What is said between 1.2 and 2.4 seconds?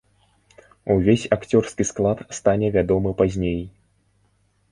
акцёрскі склад